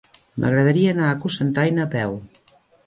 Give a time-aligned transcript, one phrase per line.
[0.43, 2.21] M'agradaria anar a Cocentaina a peu.